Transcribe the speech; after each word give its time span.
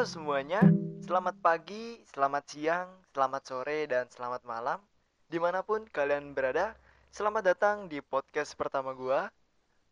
Halo 0.00 0.08
semuanya, 0.08 0.64
selamat 1.04 1.44
pagi, 1.44 2.00
selamat 2.08 2.44
siang, 2.48 2.88
selamat 3.12 3.42
sore, 3.44 3.84
dan 3.84 4.08
selamat 4.08 4.48
malam. 4.48 4.80
Di 5.28 5.36
mana 5.36 5.60
pun 5.60 5.84
kalian 5.92 6.32
berada, 6.32 6.72
selamat 7.12 7.52
datang 7.52 7.84
di 7.84 8.00
podcast 8.00 8.56
pertama 8.56 8.96
gua. 8.96 9.28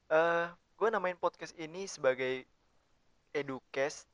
Eh 0.08 0.48
Gue 0.80 0.89
namain 0.89 1.12
podcast 1.12 1.52
ini 1.61 1.84
sebagai 1.84 2.48
Educast. 3.36 4.08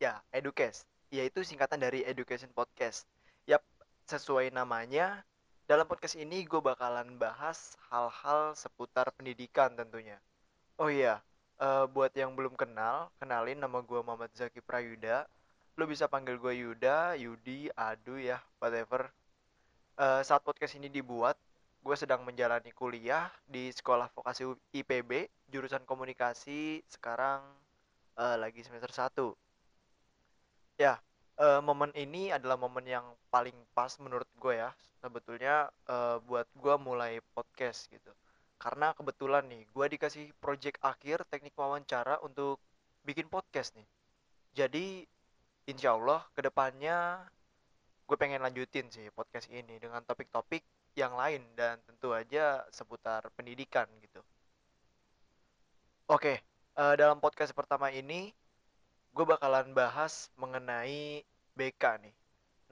Ya, 0.00 0.24
Educast, 0.32 0.88
yaitu 1.12 1.44
singkatan 1.44 1.76
dari 1.76 2.08
Education 2.08 2.48
Podcast. 2.56 3.04
Yap, 3.44 3.60
sesuai 4.08 4.48
namanya, 4.48 5.28
dalam 5.68 5.84
podcast 5.84 6.16
ini 6.16 6.48
gue 6.48 6.64
bakalan 6.64 7.20
bahas 7.20 7.76
hal-hal 7.92 8.56
seputar 8.56 9.12
pendidikan 9.12 9.76
tentunya. 9.76 10.16
Oh 10.80 10.88
iya, 10.88 11.20
eh, 11.58 11.84
buat 11.90 12.12
yang 12.14 12.32
belum 12.38 12.54
kenal, 12.54 13.10
kenalin 13.18 13.58
nama 13.58 13.78
gue 13.82 14.00
Muhammad 14.02 14.30
Zaki 14.34 14.62
Prayuda. 14.62 15.26
Lo 15.78 15.86
bisa 15.86 16.10
panggil 16.10 16.38
gue 16.42 16.54
Yuda, 16.58 17.14
Yudi, 17.18 17.70
Adu 17.74 18.18
ya, 18.18 18.42
whatever. 18.58 19.10
Eh, 19.98 20.22
saat 20.26 20.42
podcast 20.46 20.74
ini 20.78 20.86
dibuat, 20.90 21.38
gue 21.82 21.96
sedang 21.98 22.22
menjalani 22.26 22.70
kuliah 22.74 23.30
di 23.46 23.70
Sekolah 23.70 24.10
Vokasi 24.14 24.46
IPB, 24.74 25.30
jurusan 25.50 25.82
komunikasi, 25.86 26.82
sekarang 26.90 27.42
eh, 28.18 28.36
lagi 28.38 28.62
semester 28.66 28.90
satu. 28.94 29.34
Ya, 30.78 30.98
eh, 31.38 31.60
momen 31.62 31.90
ini 31.98 32.30
adalah 32.34 32.54
momen 32.58 32.86
yang 32.86 33.06
paling 33.30 33.54
pas 33.74 33.90
menurut 34.02 34.26
gue 34.38 34.54
ya, 34.58 34.70
sebetulnya 35.02 35.70
eh, 35.90 36.16
buat 36.26 36.46
gue 36.54 36.74
mulai 36.78 37.18
podcast 37.34 37.90
gitu. 37.90 38.10
Karena 38.58 38.90
kebetulan 38.94 39.46
nih, 39.46 39.62
gue 39.70 39.86
dikasih 39.86 40.34
project 40.42 40.82
akhir 40.82 41.22
teknik 41.30 41.54
wawancara 41.54 42.18
untuk 42.26 42.58
bikin 43.06 43.30
podcast 43.30 43.78
nih. 43.78 43.86
Jadi, 44.54 45.06
insya 45.70 45.94
Allah 45.94 46.26
ke 46.34 46.42
depannya 46.42 47.22
gue 48.08 48.16
pengen 48.16 48.40
lanjutin 48.40 48.88
sih 48.88 49.12
podcast 49.12 49.52
ini 49.52 49.76
dengan 49.76 50.00
topik-topik 50.00 50.64
yang 50.96 51.12
lain 51.12 51.44
dan 51.52 51.76
tentu 51.84 52.16
aja 52.16 52.64
seputar 52.72 53.28
pendidikan 53.36 53.84
gitu. 54.00 54.24
Oke, 56.08 56.40
eh, 56.40 56.94
dalam 56.96 57.20
podcast 57.20 57.52
pertama 57.52 57.92
ini 57.92 58.32
gue 59.12 59.24
bakalan 59.28 59.76
bahas 59.76 60.32
mengenai 60.40 61.20
BK 61.52 62.00
nih. 62.00 62.16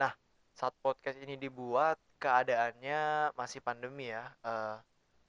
Nah, 0.01 0.11
saat 0.57 0.73
podcast 0.81 1.21
ini 1.21 1.37
dibuat, 1.37 2.01
keadaannya 2.17 3.31
masih 3.37 3.61
pandemi 3.61 4.09
ya. 4.09 4.25
Eh, 4.41 4.77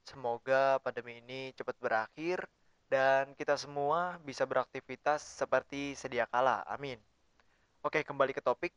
semoga 0.09 0.81
pandemi 0.81 1.21
ini 1.21 1.53
cepat 1.53 1.77
berakhir 1.77 2.49
dan 2.89 3.37
kita 3.37 3.61
semua 3.61 4.17
bisa 4.25 4.49
beraktivitas 4.49 5.21
seperti 5.21 5.93
sedia 5.93 6.25
kala. 6.25 6.65
Amin. 6.65 6.97
Oke, 7.85 8.01
kembali 8.01 8.33
ke 8.33 8.41
topik. 8.41 8.73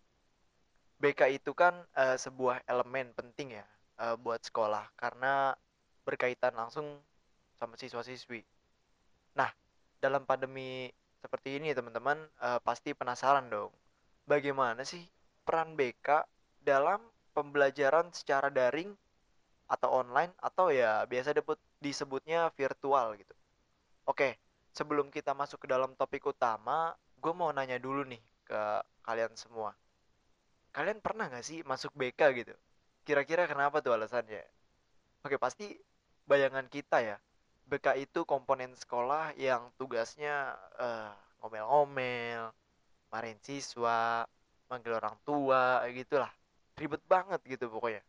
BK 0.99 1.39
itu 1.39 1.55
kan 1.55 1.73
eh, 1.95 2.19
sebuah 2.19 2.67
elemen 2.67 3.15
penting 3.15 3.57
ya 3.57 3.65
eh, 4.03 4.15
buat 4.19 4.43
sekolah 4.43 4.91
karena 4.99 5.55
berkaitan 6.03 6.53
langsung 6.53 6.99
sama 7.55 7.79
siswa-siswi. 7.79 8.43
Nah, 9.39 9.49
dalam 10.03 10.27
pandemi 10.27 10.91
seperti 11.23 11.57
ini 11.63 11.71
teman-teman 11.71 12.19
eh, 12.43 12.59
pasti 12.61 12.91
penasaran 12.91 13.47
dong. 13.47 13.71
Bagaimana 14.27 14.83
sih 14.83 15.01
peran 15.47 15.79
BK 15.79 16.27
dalam 16.61 17.01
pembelajaran 17.31 18.11
secara 18.11 18.51
daring 18.51 18.91
atau 19.71 20.03
online 20.03 20.35
atau 20.43 20.67
ya 20.67 21.07
biasa 21.07 21.31
disebut 21.31 21.59
disebutnya 21.79 22.51
virtual 22.59 23.15
gitu. 23.15 23.35
Oke, 24.03 24.35
sebelum 24.75 25.07
kita 25.07 25.31
masuk 25.31 25.63
ke 25.63 25.67
dalam 25.71 25.95
topik 25.95 26.27
utama, 26.27 26.91
gue 27.23 27.31
mau 27.31 27.55
nanya 27.55 27.79
dulu 27.79 28.03
nih 28.03 28.19
ke 28.43 28.61
kalian 29.07 29.31
semua. 29.39 29.71
Kalian 30.75 30.99
pernah 30.99 31.31
nggak 31.31 31.45
sih 31.47 31.63
masuk 31.63 31.95
BK 31.95 32.21
gitu? 32.43 32.53
Kira-kira 33.07 33.47
kenapa 33.47 33.79
tuh 33.79 33.95
alasannya? 33.95 34.43
Oke, 35.23 35.39
pasti 35.39 35.71
bayangan 36.27 36.67
kita 36.67 36.99
ya. 36.99 37.17
BK 37.71 38.03
itu 38.03 38.27
komponen 38.27 38.75
sekolah 38.75 39.31
yang 39.39 39.71
tugasnya 39.79 40.59
eh, 40.79 41.11
ngomel-ngomel, 41.39 42.51
marahin 43.11 43.39
siswa, 43.39 44.27
manggil 44.67 44.99
orang 44.99 45.15
tua, 45.23 45.83
gitulah. 45.95 46.31
Ribet 46.75 47.03
banget 47.07 47.39
gitu 47.47 47.71
pokoknya. 47.71 48.03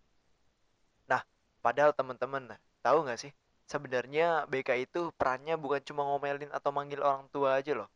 Padahal 1.62 1.94
teman-teman, 1.94 2.58
tahu 2.82 3.06
nggak 3.06 3.20
sih? 3.22 3.32
Sebenarnya 3.70 4.44
BK 4.50 4.84
itu 4.90 5.14
perannya 5.14 5.54
bukan 5.56 5.80
cuma 5.86 6.02
ngomelin 6.04 6.50
atau 6.50 6.74
manggil 6.74 7.00
orang 7.00 7.30
tua 7.30 7.56
aja 7.62 7.72
loh. 7.78 7.88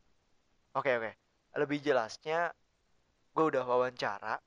Oke, 0.73 0.95
oke. 0.95 1.13
Lebih 1.59 1.83
jelasnya, 1.83 2.55
gue 3.35 3.45
udah 3.45 3.67
wawancara 3.67 4.41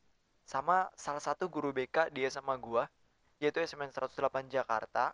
sama 0.50 0.90
salah 0.98 1.22
satu 1.22 1.46
guru 1.46 1.70
BK 1.70 2.10
dia 2.10 2.26
sama 2.34 2.58
gua, 2.58 2.90
yaitu 3.38 3.62
SMN 3.62 3.94
108 3.94 4.50
Jakarta. 4.50 5.14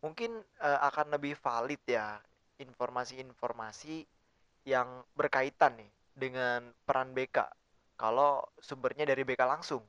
Mungkin 0.00 0.40
eh, 0.40 0.80
akan 0.88 1.12
lebih 1.12 1.36
valid 1.36 1.82
ya 1.84 2.16
informasi-informasi 2.56 4.08
yang 4.64 5.04
berkaitan 5.12 5.76
nih 5.76 5.90
dengan 6.16 6.72
peran 6.88 7.12
BK. 7.12 7.52
Kalau 8.00 8.48
sumbernya 8.58 9.04
dari 9.04 9.22
BK 9.28 9.44
langsung. 9.44 9.84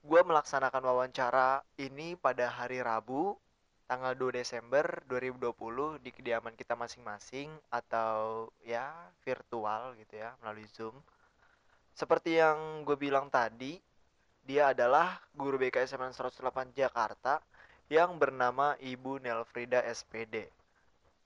Gue 0.00 0.24
melaksanakan 0.24 0.80
wawancara 0.80 1.60
ini 1.76 2.16
pada 2.16 2.48
hari 2.48 2.80
Rabu, 2.80 3.36
tanggal 3.84 4.16
2 4.16 4.40
Desember 4.40 5.04
2020 5.04 6.00
di 6.00 6.08
kediaman 6.08 6.56
kita 6.56 6.72
masing-masing 6.72 7.52
atau 7.68 8.48
ya 8.64 8.88
virtual 9.20 9.92
gitu 10.00 10.16
ya, 10.16 10.32
melalui 10.40 10.64
Zoom. 10.72 10.96
Seperti 11.92 12.40
yang 12.40 12.80
gue 12.88 12.96
bilang 12.96 13.28
tadi, 13.28 13.76
dia 14.40 14.72
adalah 14.72 15.20
guru 15.36 15.60
BK 15.60 15.84
SMN 15.84 16.16
108 16.16 16.72
Jakarta 16.72 17.44
yang 17.92 18.16
bernama 18.16 18.80
Ibu 18.80 19.20
Nelfrida 19.20 19.84
SPD. 19.84 20.48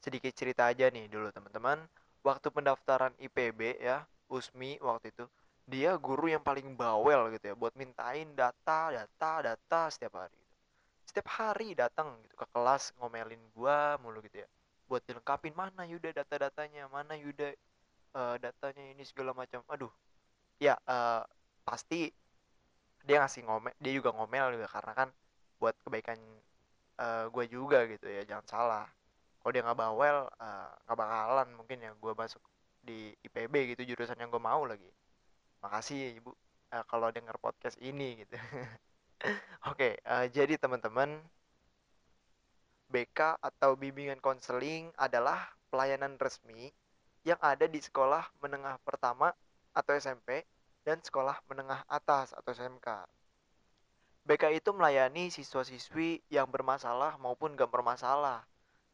Sedikit 0.03 0.35
cerita 0.35 0.67
aja 0.67 0.91
nih 0.91 1.07
dulu 1.07 1.31
teman-teman. 1.31 1.79
Waktu 2.27 2.51
pendaftaran 2.51 3.15
IPB 3.23 3.79
ya, 3.79 4.03
USMI 4.27 4.83
waktu 4.83 5.15
itu, 5.15 5.31
dia 5.65 5.97
guru 5.97 6.29
yang 6.29 6.45
paling 6.45 6.77
bawel 6.77 7.33
gitu 7.33 7.53
ya 7.53 7.55
buat 7.57 7.73
mintain 7.73 8.29
data, 8.37 8.93
data, 8.93 9.31
data 9.41 9.81
setiap 9.89 10.21
hari 10.21 10.37
gitu. 10.37 10.55
Setiap 11.09 11.29
hari 11.33 11.73
datang 11.73 12.21
gitu 12.25 12.37
ke 12.37 12.47
kelas 12.53 12.93
ngomelin 13.01 13.41
gua 13.57 13.97
mulu 14.01 14.21
gitu 14.29 14.45
ya. 14.45 14.49
Buat 14.89 15.03
dilengkapin 15.09 15.57
mana 15.57 15.89
Yuda 15.89 16.13
data-datanya, 16.13 16.85
mana 16.93 17.17
Yuda 17.17 17.57
eh, 18.15 18.37
datanya 18.45 18.85
ini 18.93 19.05
segala 19.09 19.33
macam. 19.33 19.65
Aduh, 19.73 19.93
ya 20.61 20.77
eh, 20.85 21.23
pasti 21.65 22.13
dia 23.05 23.21
ngasih 23.25 23.45
ngomel, 23.49 23.73
dia 23.81 23.93
juga 23.97 24.11
ngomel 24.17 24.57
juga 24.61 24.69
karena 24.69 24.93
kan 24.97 25.09
buat 25.61 25.77
kebaikan 25.85 26.19
eh, 27.01 27.25
gue 27.33 27.45
juga 27.49 27.89
gitu 27.89 28.05
ya, 28.09 28.23
jangan 28.29 28.47
salah. 28.49 28.87
Kalau 29.41 29.53
dia 29.53 29.61
nggak 29.65 29.77
bawel, 29.77 30.19
nggak 30.89 30.97
bakalan 30.97 31.49
mungkin 31.53 31.79
ya 31.85 31.93
gue 31.93 32.13
masuk 32.17 32.41
di 32.81 33.13
IPB 33.29 33.77
gitu 33.77 33.83
jurusan 33.93 34.17
yang 34.21 34.33
gue 34.33 34.41
mau 34.41 34.65
lagi. 34.65 34.89
Makasih 35.65 35.97
ya 35.97 36.11
Ibu 36.21 36.31
eh, 36.77 36.85
kalau 36.85 37.09
denger 37.09 37.41
podcast 37.41 37.81
ini 37.81 38.21
gitu. 38.21 38.37
Oke, 39.73 39.97
eh, 39.97 40.27
jadi 40.29 40.61
teman-teman, 40.61 41.25
BK 42.93 43.41
atau 43.41 43.73
bimbingan 43.73 44.21
konseling 44.21 44.93
adalah 45.01 45.57
pelayanan 45.73 46.21
resmi 46.21 46.69
yang 47.25 47.41
ada 47.41 47.65
di 47.65 47.81
sekolah 47.81 48.29
menengah 48.45 48.77
pertama 48.85 49.33
atau 49.73 49.97
SMP 49.97 50.45
dan 50.85 51.01
sekolah 51.01 51.41
menengah 51.49 51.81
atas 51.89 52.37
atau 52.37 52.53
SMK. 52.53 53.09
BK 54.29 54.61
itu 54.61 54.71
melayani 54.77 55.33
siswa-siswi 55.33 56.21
yang 56.29 56.53
bermasalah 56.53 57.17
maupun 57.17 57.57
gak 57.57 57.73
bermasalah, 57.73 58.45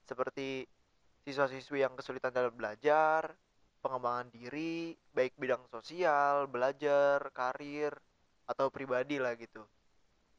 seperti 0.06 0.70
siswa-siswi 1.26 1.82
yang 1.82 1.98
kesulitan 1.98 2.30
dalam 2.30 2.54
belajar, 2.54 3.34
pengembangan 3.80 4.28
diri, 4.30 4.94
baik 5.16 5.34
bidang 5.40 5.64
sosial, 5.72 6.46
belajar, 6.46 7.20
karir, 7.32 7.96
atau 8.46 8.68
pribadi 8.68 9.16
lah 9.16 9.34
gitu. 9.34 9.64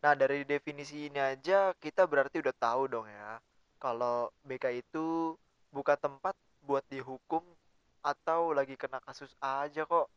Nah, 0.01 0.13
dari 0.17 0.43
definisi 0.45 1.09
ini 1.09 1.21
aja 1.21 1.73
kita 1.77 2.09
berarti 2.09 2.41
udah 2.41 2.55
tahu 2.57 2.89
dong 2.89 3.05
ya, 3.05 3.37
kalau 3.77 4.29
BK 4.45 4.81
itu 4.81 5.37
bukan 5.69 5.97
tempat 5.97 6.33
buat 6.65 6.85
dihukum 6.89 7.41
atau 8.01 8.53
lagi 8.53 8.73
kena 8.77 8.97
kasus 9.01 9.33
aja 9.41 9.85
kok. 9.85 10.09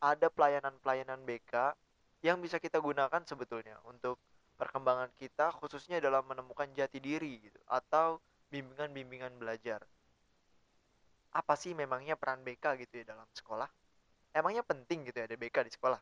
Ada 0.00 0.32
pelayanan-pelayanan 0.32 1.20
BK 1.28 1.76
yang 2.24 2.40
bisa 2.40 2.56
kita 2.56 2.80
gunakan 2.80 3.20
sebetulnya 3.28 3.76
untuk 3.84 4.16
perkembangan 4.56 5.08
kita 5.16 5.52
khususnya 5.56 6.00
dalam 6.00 6.24
menemukan 6.28 6.68
jati 6.76 7.00
diri 7.00 7.40
gitu 7.40 7.60
atau 7.68 8.20
bimbingan-bimbingan 8.52 9.36
belajar. 9.40 9.84
Apa 11.30 11.54
sih 11.54 11.72
memangnya 11.78 12.18
peran 12.18 12.42
BK 12.42 12.74
gitu 12.82 13.02
ya 13.02 13.14
dalam 13.14 13.26
sekolah? 13.30 13.70
Emangnya 14.34 14.66
penting 14.66 15.06
gitu 15.06 15.22
ya 15.22 15.26
ada 15.30 15.38
BK 15.38 15.56
di 15.66 15.72
sekolah? 15.74 16.00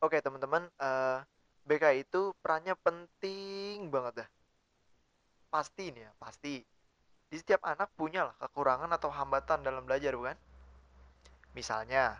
Oke, 0.00 0.22
teman-teman, 0.22 0.66
eh, 0.78 1.18
BK 1.66 1.84
itu 2.02 2.32
perannya 2.38 2.74
penting 2.78 3.90
banget 3.90 4.24
dah. 4.24 4.28
Pasti 5.50 5.90
nih 5.90 6.06
ya, 6.06 6.10
pasti. 6.18 6.62
Di 7.30 7.36
setiap 7.38 7.62
anak 7.66 7.90
punya 7.94 8.30
lah 8.30 8.34
kekurangan 8.38 8.90
atau 8.94 9.10
hambatan 9.10 9.62
dalam 9.62 9.86
belajar, 9.86 10.14
bukan? 10.14 10.38
Misalnya, 11.54 12.18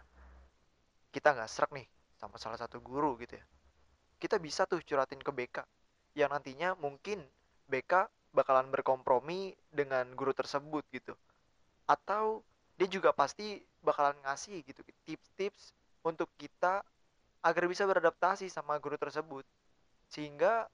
kita 1.10 1.34
nggak 1.34 1.50
srek 1.50 1.70
nih 1.74 1.86
sama 2.18 2.38
salah 2.38 2.58
satu 2.58 2.78
guru 2.82 3.18
gitu 3.18 3.38
ya. 3.38 3.44
Kita 4.18 4.36
bisa 4.38 4.66
tuh 4.66 4.82
curhatin 4.82 5.22
ke 5.22 5.30
BK 5.30 5.62
yang 6.18 6.30
nantinya 6.34 6.74
mungkin 6.78 7.22
BK 7.70 8.10
bakalan 8.34 8.70
berkompromi 8.70 9.54
dengan 9.70 10.06
guru 10.14 10.34
tersebut 10.34 10.86
gitu. 10.90 11.14
Atau 11.90 12.46
dia 12.78 12.86
juga 12.86 13.10
pasti 13.10 13.58
bakalan 13.82 14.14
ngasih 14.22 14.62
gitu 14.62 14.80
tips-tips 15.02 15.74
untuk 16.06 16.30
kita 16.38 16.86
agar 17.42 17.64
bisa 17.66 17.82
beradaptasi 17.88 18.46
sama 18.46 18.78
guru 18.78 18.94
tersebut 18.94 19.42
sehingga 20.06 20.70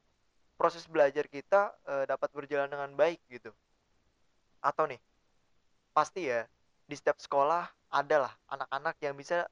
proses 0.61 0.85
belajar 0.89 1.25
kita 1.29 1.73
uh, 1.89 2.05
dapat 2.05 2.29
berjalan 2.37 2.69
dengan 2.69 2.91
baik 2.93 3.21
gitu. 3.33 3.49
Atau 4.61 4.89
nih, 4.89 5.01
pasti 5.97 6.29
ya 6.29 6.45
di 6.85 6.95
setiap 6.97 7.21
sekolah 7.21 7.65
adalah 7.93 8.33
anak-anak 8.51 8.97
yang 9.01 9.15
bisa 9.15 9.47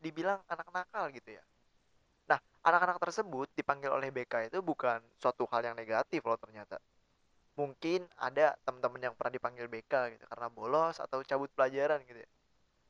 dibilang 0.00 0.40
anak 0.50 0.68
nakal 0.72 1.08
gitu 1.12 1.36
ya. 1.36 1.44
Nah, 2.26 2.38
anak-anak 2.66 2.98
tersebut 2.98 3.46
dipanggil 3.54 3.94
oleh 3.94 4.10
BK 4.10 4.50
itu 4.50 4.58
bukan 4.60 4.98
suatu 5.20 5.46
hal 5.50 5.70
yang 5.70 5.76
negatif 5.78 6.24
loh 6.26 6.38
ternyata. 6.40 6.82
Mungkin 7.56 8.04
ada 8.20 8.54
teman-teman 8.68 9.00
yang 9.10 9.14
pernah 9.16 9.32
dipanggil 9.32 9.66
BK 9.66 9.92
gitu 10.16 10.24
karena 10.28 10.48
bolos 10.52 11.00
atau 11.00 11.24
cabut 11.24 11.48
pelajaran 11.56 12.04
gitu 12.04 12.20
ya. 12.20 12.28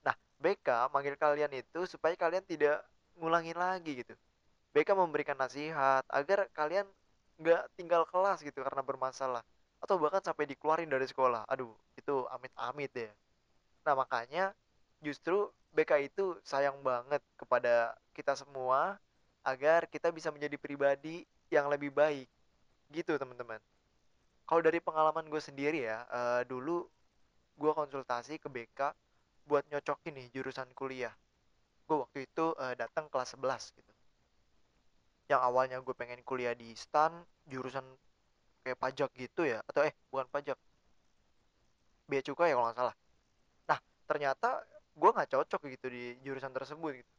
Nah, 0.07 0.15
BK 0.43 0.91
manggil 0.91 1.15
kalian 1.19 1.53
itu 1.55 1.81
supaya 1.87 2.15
kalian 2.19 2.43
tidak 2.47 2.83
ngulangin 3.19 3.57
lagi 3.57 4.03
gitu. 4.03 4.15
BK 4.75 4.91
memberikan 4.99 5.39
nasihat 5.39 6.03
agar 6.11 6.51
kalian 6.53 6.87
nggak 7.41 7.63
tinggal 7.79 8.03
kelas 8.11 8.43
gitu 8.43 8.61
karena 8.65 8.83
bermasalah 8.83 9.45
atau 9.81 9.97
bahkan 10.01 10.23
sampai 10.25 10.51
dikeluarin 10.51 10.91
dari 10.91 11.07
sekolah. 11.07 11.47
Aduh, 11.47 11.73
itu 11.95 12.27
amit-amit 12.35 12.91
deh. 12.93 13.11
Nah, 13.87 13.95
makanya 13.95 14.51
justru 15.05 15.49
BK 15.77 16.11
itu 16.11 16.35
sayang 16.43 16.81
banget 16.83 17.23
kepada 17.39 17.95
kita 18.17 18.35
semua 18.35 18.99
agar 19.47 19.87
kita 19.87 20.11
bisa 20.11 20.33
menjadi 20.35 20.57
pribadi 20.59 21.23
yang 21.53 21.71
lebih 21.71 21.95
baik. 21.95 22.27
Gitu, 22.91 23.15
teman-teman. 23.21 23.61
Kalau 24.47 24.63
dari 24.63 24.79
pengalaman 24.79 25.27
gue 25.27 25.43
sendiri 25.43 25.91
ya, 25.91 26.07
uh, 26.07 26.43
dulu 26.47 26.87
gue 27.59 27.73
konsultasi 27.75 28.39
ke 28.39 28.47
BK 28.47 28.95
buat 29.51 29.67
nyocokin 29.75 30.15
nih 30.15 30.31
jurusan 30.31 30.71
kuliah. 30.71 31.11
Gue 31.91 32.07
waktu 32.07 32.31
itu 32.31 32.55
uh, 32.55 32.75
datang 32.79 33.11
kelas 33.11 33.35
11 33.35 33.75
gitu. 33.75 33.93
Yang 35.27 35.41
awalnya 35.43 35.83
gue 35.83 35.95
pengen 35.99 36.23
kuliah 36.23 36.55
di 36.55 36.79
STAN 36.79 37.27
jurusan 37.51 37.83
kayak 38.63 38.79
pajak 38.79 39.11
gitu 39.19 39.47
ya 39.47 39.59
atau 39.67 39.83
eh 39.83 39.95
bukan 40.15 40.31
pajak. 40.31 40.59
Bea 42.07 42.23
cukai 42.23 42.55
ya 42.55 42.55
kalau 42.55 42.67
nggak 42.71 42.79
salah. 42.79 42.97
Nah 43.67 43.79
ternyata 44.07 44.63
gue 44.95 45.11
nggak 45.11 45.31
cocok 45.35 45.61
gitu 45.75 45.87
di 45.91 46.15
jurusan 46.23 46.55
tersebut 46.55 47.03
gitu. 47.03 47.13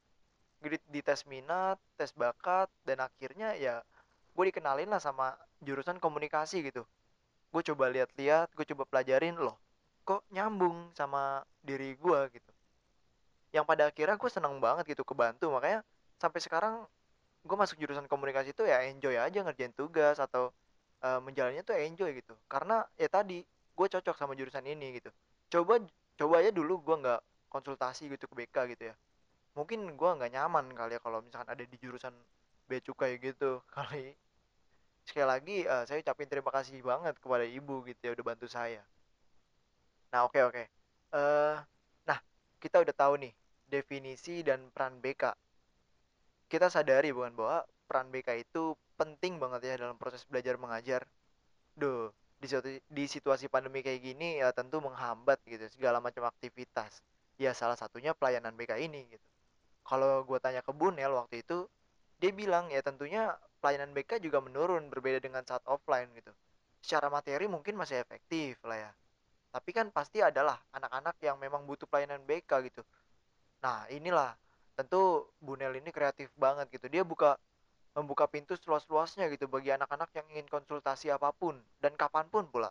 Di, 0.63 0.79
di 0.79 0.99
tes 1.03 1.27
minat 1.27 1.75
tes 1.99 2.15
bakat 2.15 2.71
dan 2.87 3.03
akhirnya 3.03 3.51
ya 3.59 3.83
gue 4.31 4.43
dikenalin 4.47 4.87
lah 4.87 5.03
sama 5.03 5.35
jurusan 5.59 5.99
komunikasi 5.99 6.63
gitu 6.63 6.87
gue 7.51 7.61
coba 7.73 7.89
lihat-lihat 7.91 8.51
gue 8.53 8.65
coba 8.75 8.83
pelajarin 8.87 9.35
loh 9.39 9.55
kok 10.07 10.23
nyambung 10.31 10.95
sama 10.95 11.43
diri 11.59 11.91
gue 11.99 12.19
gitu. 12.31 12.51
Yang 13.51 13.65
pada 13.67 13.83
akhirnya 13.91 14.15
gue 14.15 14.31
seneng 14.31 14.55
banget 14.63 14.95
gitu 14.95 15.03
kebantu 15.03 15.51
makanya 15.51 15.83
sampai 16.15 16.39
sekarang 16.39 16.87
gue 17.43 17.57
masuk 17.59 17.75
jurusan 17.75 18.07
komunikasi 18.07 18.55
itu 18.55 18.63
ya 18.63 18.87
enjoy 18.87 19.19
aja 19.19 19.43
ngerjain 19.43 19.75
tugas 19.75 20.15
atau 20.23 20.55
uh, 21.03 21.19
menjalannya 21.19 21.59
tuh 21.67 21.75
enjoy 21.75 22.15
gitu. 22.15 22.39
Karena 22.47 22.87
ya 22.95 23.11
tadi 23.11 23.43
gue 23.47 23.87
cocok 23.91 24.15
sama 24.15 24.31
jurusan 24.39 24.63
ini 24.63 24.95
gitu. 24.95 25.11
Coba 25.51 25.83
coba 26.15 26.35
aja 26.39 26.55
dulu 26.55 26.79
gue 26.79 26.95
nggak 27.03 27.21
konsultasi 27.51 28.07
gitu 28.07 28.31
ke 28.31 28.47
BK 28.47 28.55
gitu 28.79 28.83
ya. 28.91 28.95
Mungkin 29.59 29.91
gue 29.91 30.09
nggak 30.23 30.31
nyaman 30.31 30.71
kali 30.71 30.95
ya 30.95 31.01
kalau 31.03 31.19
misalkan 31.19 31.51
ada 31.51 31.63
di 31.67 31.75
jurusan 31.83 32.15
bea 32.71 32.79
cukai 32.79 33.19
gitu. 33.19 33.59
Kali 33.75 34.15
sekali 35.07 35.27
lagi 35.27 35.57
uh, 35.63 35.87
saya 35.87 36.03
ucapin 36.03 36.27
terima 36.27 36.51
kasih 36.51 36.83
banget 36.83 37.15
kepada 37.17 37.47
ibu 37.47 37.81
gitu 37.87 38.01
ya 38.03 38.11
udah 38.13 38.25
bantu 38.35 38.47
saya 38.51 38.83
nah 40.11 40.27
oke 40.27 40.35
okay, 40.35 40.43
oke 40.43 40.53
okay. 40.53 40.65
uh, 41.15 41.63
nah 42.03 42.19
kita 42.59 42.83
udah 42.83 42.95
tahu 42.95 43.23
nih 43.23 43.33
definisi 43.71 44.43
dan 44.43 44.67
peran 44.75 44.99
BK 44.99 45.31
kita 46.47 46.71
sadari 46.71 47.11
bukan 47.11 47.35
bahwa 47.35 47.67
peran 47.87 48.07
BK 48.11 48.43
itu 48.43 48.75
penting 48.99 49.37
banget 49.37 49.61
ya 49.63 49.75
dalam 49.79 49.95
proses 49.95 50.25
belajar 50.25 50.55
mengajar. 50.55 51.05
Duh, 51.77 52.09
di, 52.41 52.47
di 52.89 53.03
situasi 53.05 53.47
pandemi 53.47 53.85
kayak 53.85 54.01
gini 54.01 54.41
ya 54.41 54.49
tentu 54.51 54.81
menghambat 54.81 55.39
gitu 55.45 55.67
segala 55.71 55.99
macam 55.99 56.25
aktivitas. 56.27 57.03
Ya 57.37 57.53
salah 57.53 57.77
satunya 57.77 58.17
pelayanan 58.17 58.57
BK 58.57 58.81
ini 58.81 59.05
gitu. 59.11 59.27
Kalau 59.87 60.25
gue 60.27 60.39
tanya 60.41 60.65
ke 60.65 60.73
Bunel 60.73 61.15
waktu 61.15 61.45
itu, 61.45 61.69
dia 62.19 62.31
bilang 62.33 62.67
ya 62.73 62.81
tentunya 62.83 63.37
pelayanan 63.59 63.91
BK 63.93 64.23
juga 64.23 64.39
menurun 64.43 64.89
berbeda 64.89 65.21
dengan 65.21 65.43
saat 65.45 65.63
offline 65.65 66.09
gitu. 66.15 66.31
Secara 66.81 67.09
materi 67.09 67.45
mungkin 67.49 67.75
masih 67.75 67.99
efektif 68.01 68.61
lah 68.63 68.77
ya. 68.77 68.91
Tapi 69.51 69.69
kan 69.73 69.89
pasti 69.89 70.21
adalah 70.21 70.59
anak-anak 70.75 71.17
yang 71.23 71.41
memang 71.41 71.65
butuh 71.65 71.89
pelayanan 71.89 72.21
BK 72.23 72.69
gitu. 72.69 72.81
Nah 73.63 73.89
inilah 73.89 74.37
tentu 74.77 75.25
Bunel 75.41 75.73
ini 75.81 75.89
kreatif 75.89 76.29
banget 76.37 76.69
gitu 76.69 76.85
dia 76.85 77.01
buka 77.01 77.33
membuka 77.97 78.29
pintu 78.29 78.53
seluas-luasnya 78.53 79.25
gitu 79.33 79.49
bagi 79.49 79.73
anak-anak 79.73 80.13
yang 80.13 80.27
ingin 80.37 80.45
konsultasi 80.45 81.09
apa 81.09 81.33
pun 81.33 81.57
dan 81.81 81.97
kapan 81.97 82.29
pun 82.29 82.45
pula 82.45 82.69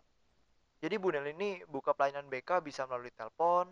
jadi 0.79 1.03
Bunel 1.03 1.27
ini 1.35 1.67
buka 1.67 1.99
pelayanan 1.99 2.31
BK 2.31 2.63
bisa 2.63 2.87
melalui 2.87 3.11
telepon 3.11 3.67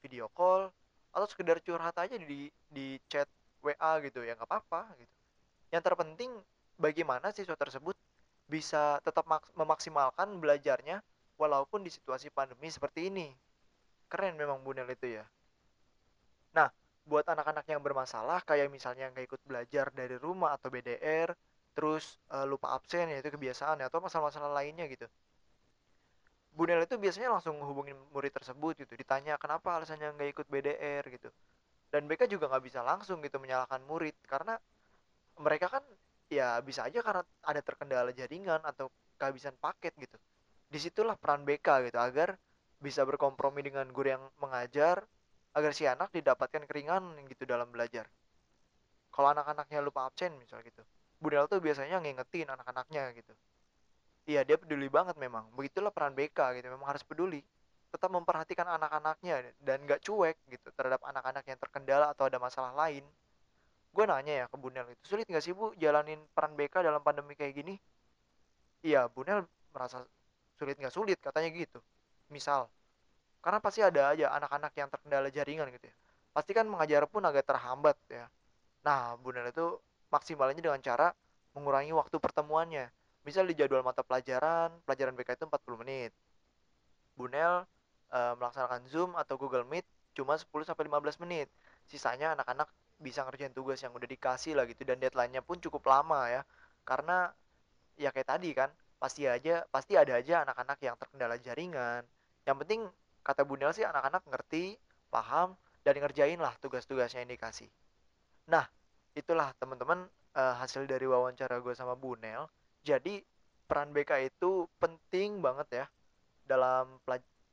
video 0.00 0.32
call 0.32 0.72
atau 1.12 1.26
sekedar 1.28 1.60
curhat 1.60 1.92
aja 2.00 2.16
di 2.16 2.48
di 2.72 2.96
chat 3.12 3.28
WA 3.60 4.00
gitu 4.08 4.24
ya 4.24 4.32
nggak 4.40 4.48
apa-apa 4.48 4.96
gitu 4.96 5.19
yang 5.70 5.82
terpenting 5.82 6.30
bagaimana 6.78 7.30
siswa 7.30 7.54
tersebut 7.54 7.94
bisa 8.50 8.98
tetap 9.06 9.22
memaksimalkan 9.54 10.42
belajarnya 10.42 10.98
walaupun 11.38 11.86
di 11.86 11.90
situasi 11.94 12.28
pandemi 12.34 12.66
seperti 12.66 13.06
ini. 13.06 13.30
Keren 14.10 14.34
memang 14.34 14.60
Bunel 14.66 14.90
itu 14.90 15.22
ya. 15.22 15.24
Nah 16.58 16.66
buat 17.06 17.22
anak-anak 17.30 17.64
yang 17.70 17.80
bermasalah 17.80 18.42
kayak 18.42 18.68
misalnya 18.68 19.08
nggak 19.14 19.30
ikut 19.30 19.42
belajar 19.46 19.86
dari 19.94 20.18
rumah 20.18 20.58
atau 20.58 20.68
BDR 20.68 21.30
terus 21.70 22.18
uh, 22.34 22.42
lupa 22.42 22.74
absen 22.74 23.06
ya 23.06 23.22
itu 23.22 23.30
kebiasaan 23.30 23.78
atau 23.86 24.02
masalah-masalah 24.02 24.50
lainnya 24.50 24.90
gitu. 24.90 25.06
Bunel 26.50 26.82
itu 26.82 26.98
biasanya 26.98 27.30
langsung 27.30 27.54
hubungin 27.62 27.94
murid 28.10 28.34
tersebut 28.34 28.74
gitu 28.82 28.98
ditanya 28.98 29.38
kenapa 29.38 29.78
alasannya 29.78 30.10
nggak 30.18 30.30
ikut 30.34 30.46
BDR 30.50 31.06
gitu. 31.06 31.30
Dan 31.90 32.10
mereka 32.10 32.26
juga 32.26 32.50
nggak 32.50 32.64
bisa 32.66 32.82
langsung 32.82 33.22
gitu 33.22 33.38
menyalahkan 33.38 33.78
murid 33.86 34.18
karena 34.26 34.58
mereka 35.40 35.66
kan 35.72 35.84
ya 36.30 36.60
bisa 36.62 36.86
aja 36.86 37.00
karena 37.02 37.22
ada 37.42 37.60
terkendala 37.64 38.10
jaringan 38.14 38.62
atau 38.62 38.86
kehabisan 39.18 39.56
paket 39.58 39.92
gitu 39.98 40.16
di 40.70 40.78
situlah 40.78 41.18
peran 41.18 41.42
BK 41.42 41.90
gitu 41.90 41.98
agar 41.98 42.38
bisa 42.78 43.02
berkompromi 43.02 43.60
dengan 43.60 43.90
guru 43.90 44.14
yang 44.14 44.24
mengajar 44.38 45.02
agar 45.52 45.72
si 45.74 45.84
anak 45.84 46.14
didapatkan 46.14 46.62
keringanan 46.64 47.26
gitu 47.26 47.42
dalam 47.44 47.68
belajar. 47.74 48.06
Kalau 49.10 49.34
anak-anaknya 49.34 49.82
lupa 49.82 50.06
absen 50.06 50.30
misalnya 50.38 50.70
gitu, 50.70 50.82
Budel 51.18 51.50
tuh 51.50 51.58
biasanya 51.58 51.98
ngingetin 51.98 52.46
anak-anaknya 52.46 53.10
gitu. 53.18 53.34
Iya 54.30 54.46
dia 54.46 54.56
peduli 54.56 54.86
banget 54.86 55.18
memang. 55.18 55.50
Begitulah 55.58 55.90
peran 55.90 56.14
BK 56.14 56.62
gitu, 56.62 56.70
memang 56.70 56.86
harus 56.94 57.02
peduli. 57.02 57.42
Tetap 57.90 58.06
memperhatikan 58.14 58.70
anak-anaknya 58.70 59.50
dan 59.58 59.82
gak 59.90 60.06
cuek 60.06 60.38
gitu 60.46 60.70
terhadap 60.78 61.02
anak-anak 61.02 61.42
yang 61.50 61.58
terkendala 61.58 62.14
atau 62.14 62.30
ada 62.30 62.38
masalah 62.38 62.70
lain. 62.72 63.02
Gue 63.90 64.04
nanya 64.06 64.32
ya 64.32 64.46
ke 64.46 64.56
Bunel 64.56 64.86
itu, 64.94 65.02
sulit 65.02 65.26
gak 65.26 65.42
sih 65.42 65.50
Bu 65.50 65.74
jalanin 65.74 66.22
peran 66.34 66.54
BK 66.54 66.86
dalam 66.86 67.02
pandemi 67.02 67.34
kayak 67.34 67.54
gini? 67.58 67.74
Iya, 68.86 69.10
Bunel 69.10 69.44
merasa 69.74 70.06
sulit 70.58 70.78
gak 70.78 70.94
sulit 70.94 71.18
katanya 71.18 71.50
gitu. 71.50 71.82
Misal, 72.30 72.70
karena 73.40 73.58
pasti 73.58 73.80
ada 73.80 74.12
aja 74.12 74.30
anak-anak 74.36 74.72
yang 74.76 74.88
terkendala 74.92 75.28
jaringan 75.32 75.72
gitu 75.72 75.88
ya. 75.88 75.96
Pasti 76.30 76.52
kan 76.54 76.68
mengajar 76.68 77.08
pun 77.08 77.24
agak 77.24 77.48
terhambat 77.48 77.96
ya. 78.06 78.28
Nah 78.86 79.16
Bunel 79.18 79.48
itu 79.50 79.80
maksimalnya 80.12 80.60
dengan 80.60 80.80
cara 80.84 81.10
mengurangi 81.56 81.90
waktu 81.96 82.16
pertemuannya. 82.20 82.86
Misal 83.24 83.48
di 83.48 83.56
jadwal 83.56 83.82
mata 83.82 84.04
pelajaran 84.04 84.70
pelajaran 84.84 85.16
BK 85.16 85.40
itu 85.40 85.44
40 85.48 85.82
menit. 85.82 86.12
Bunel 87.16 87.64
e, 88.12 88.18
melaksanakan 88.38 88.82
Zoom 88.88 89.10
atau 89.16 89.34
Google 89.40 89.64
Meet 89.66 89.84
cuma 90.14 90.36
10 90.36 90.46
sampai 90.68 90.84
15 90.86 91.22
menit. 91.24 91.48
Sisanya 91.88 92.36
anak-anak 92.36 92.68
bisa 93.00 93.24
ngerjain 93.24 93.56
tugas 93.56 93.80
yang 93.80 93.96
udah 93.96 94.06
dikasih 94.06 94.52
lah 94.54 94.68
gitu 94.68 94.84
dan 94.84 95.00
deadline-nya 95.00 95.40
pun 95.40 95.56
cukup 95.56 95.82
lama 95.88 96.28
ya 96.28 96.42
karena 96.84 97.32
ya 97.96 98.12
kayak 98.12 98.28
tadi 98.28 98.50
kan 98.52 98.68
pasti 99.00 99.24
aja 99.24 99.64
pasti 99.72 99.96
ada 99.96 100.20
aja 100.20 100.44
anak-anak 100.44 100.78
yang 100.84 100.96
terkendala 101.00 101.40
jaringan 101.40 102.04
yang 102.44 102.56
penting 102.60 102.84
kata 103.20 103.44
Bunel 103.44 103.72
sih 103.76 103.84
anak-anak 103.84 104.24
ngerti, 104.26 104.80
paham, 105.12 105.56
dan 105.84 105.96
ngerjain 106.00 106.40
lah 106.40 106.56
tugas-tugasnya 106.60 107.24
yang 107.24 107.32
dikasih. 107.32 107.68
Nah, 108.48 108.64
itulah 109.14 109.52
teman-teman 109.60 110.08
uh, 110.36 110.54
hasil 110.60 110.88
dari 110.88 111.04
wawancara 111.04 111.60
gue 111.60 111.74
sama 111.76 111.96
Bunel. 111.96 112.48
Jadi 112.80 113.20
peran 113.68 113.92
BK 113.92 114.34
itu 114.34 114.66
penting 114.80 115.38
banget 115.38 115.84
ya 115.84 115.86
dalam 116.48 116.98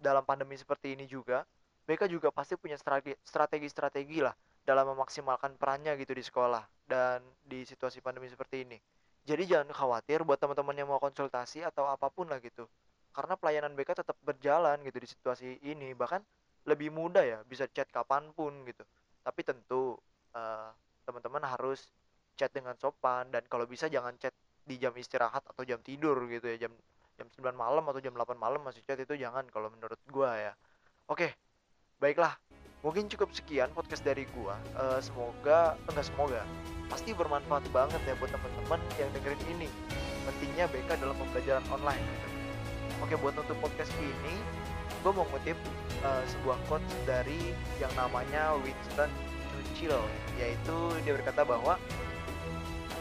dalam 0.01 0.23
pandemi 0.25 0.57
seperti 0.57 0.97
ini 0.97 1.05
juga 1.05 1.45
BK 1.85 2.09
juga 2.09 2.33
pasti 2.33 2.57
punya 2.57 2.73
strategi-strategi 3.21 4.25
lah 4.25 4.33
dalam 4.67 4.91
memaksimalkan 4.91 5.55
perannya 5.55 5.95
gitu 5.95 6.11
di 6.11 6.19
sekolah 6.19 6.59
dan 6.83 7.23
di 7.47 7.63
situasi 7.63 8.03
pandemi 8.03 8.27
seperti 8.27 8.67
ini. 8.67 8.75
Jadi 9.23 9.47
jangan 9.47 9.71
khawatir 9.71 10.27
buat 10.27 10.35
teman-teman 10.43 10.75
yang 10.75 10.91
mau 10.91 10.99
konsultasi 10.99 11.63
atau 11.63 11.87
apa 11.87 12.11
pun 12.11 12.27
lah 12.27 12.43
gitu. 12.43 12.67
Karena 13.15 13.39
pelayanan 13.39 13.71
BK 13.79 14.03
tetap 14.03 14.19
berjalan 14.27 14.75
gitu 14.83 14.99
di 14.99 15.07
situasi 15.07 15.47
ini. 15.63 15.95
Bahkan 15.95 16.19
lebih 16.67 16.91
mudah 16.91 17.23
ya, 17.23 17.39
bisa 17.47 17.71
chat 17.71 17.87
kapan 17.87 18.27
pun 18.35 18.51
gitu. 18.67 18.83
Tapi 19.23 19.39
tentu 19.47 19.95
uh, 20.35 20.69
teman-teman 21.07 21.47
harus 21.47 21.87
chat 22.35 22.51
dengan 22.51 22.75
sopan 22.75 23.31
dan 23.31 23.47
kalau 23.47 23.63
bisa 23.63 23.87
jangan 23.87 24.15
chat 24.19 24.35
di 24.67 24.75
jam 24.75 24.91
istirahat 24.99 25.47
atau 25.47 25.63
jam 25.63 25.79
tidur 25.79 26.27
gitu 26.27 26.43
ya 26.43 26.67
jam 26.67 26.73
jam 27.17 27.27
9 27.33 27.55
malam 27.55 27.81
atau 27.87 28.03
jam 28.03 28.13
8 28.13 28.37
malam 28.37 28.61
masih 28.61 28.83
chat 28.85 28.99
itu 28.99 29.15
jangan 29.17 29.47
kalau 29.49 29.71
menurut 29.73 29.97
gua 30.11 30.37
ya. 30.37 30.53
Oke, 31.07 31.33
baiklah 31.97 32.35
mungkin 32.85 33.09
cukup 33.09 33.33
sekian 33.33 33.69
podcast 33.73 34.05
dari 34.05 34.29
gua. 34.37 34.57
Uh, 34.77 34.99
semoga 35.01 35.77
enggak 35.89 36.05
semoga 36.05 36.41
pasti 36.87 37.11
bermanfaat 37.11 37.67
banget 37.75 37.99
ya 38.07 38.13
buat 38.17 38.31
teman-teman 38.31 38.79
yang 39.01 39.09
dengerin 39.17 39.41
ini. 39.57 39.69
Pentingnya 40.27 40.65
BK 40.69 40.89
dalam 40.99 41.15
pembelajaran 41.17 41.65
online. 41.71 42.05
Oke 43.03 43.13
buat 43.21 43.37
untuk 43.37 43.57
podcast 43.61 43.93
ini 44.01 44.35
gue 45.05 45.11
mau 45.13 45.23
ngutip 45.29 45.55
uh, 46.03 46.23
sebuah 46.25 46.57
quote 46.67 46.83
dari 47.05 47.53
yang 47.77 47.93
namanya 47.93 48.57
Winston 48.59 49.07
Churchill 49.53 50.01
yaitu 50.41 50.77
dia 51.05 51.13
berkata 51.13 51.45
bahwa 51.45 51.77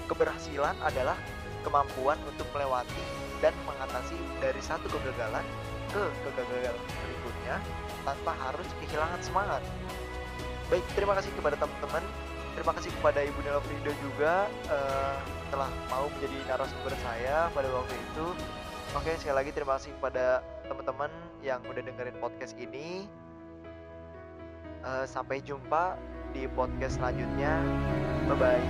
keberhasilan 0.07 0.77
adalah 0.85 1.17
kemampuan 1.65 2.21
untuk 2.29 2.47
melewati 2.55 3.03
dan 3.43 3.51
mengatasi 3.67 4.17
dari 4.39 4.61
satu 4.63 4.87
kegagalan 4.87 5.43
ke 5.97 6.05
kegagalan 6.29 6.77
berikutnya 6.77 7.57
tanpa 8.05 8.33
harus 8.37 8.69
kehilangan 8.85 9.21
semangat. 9.25 9.65
Baik, 10.69 10.85
terima 10.93 11.17
kasih 11.17 11.33
kepada 11.33 11.57
teman-teman. 11.57 12.05
Terima 12.57 12.73
kasih 12.73 12.89
kepada 13.01 13.21
Ibu 13.21 13.41
Nela 13.45 13.61
Frida 13.61 13.93
juga 14.01 14.49
uh, 14.73 15.21
telah 15.53 15.69
mau 15.93 16.09
menjadi 16.09 16.37
narasumber 16.49 16.97
saya 17.05 17.53
pada 17.53 17.69
waktu 17.69 17.93
itu. 17.93 18.33
Oke, 18.97 19.13
sekali 19.21 19.37
lagi 19.45 19.53
terima 19.53 19.77
kasih 19.77 19.93
kepada 20.01 20.41
teman-teman 20.65 21.13
yang 21.45 21.61
udah 21.69 21.85
dengerin 21.85 22.17
podcast 22.17 22.57
ini. 22.57 23.05
Uh, 24.81 25.05
sampai 25.05 25.45
jumpa 25.45 26.01
di 26.33 26.49
podcast 26.57 26.97
selanjutnya. 26.97 27.61
Bye 28.27 28.37
bye. 28.41 28.65